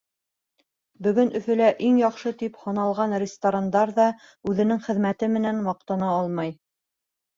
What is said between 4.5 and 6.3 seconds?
үҙенең хеҙмәте менән маҡтана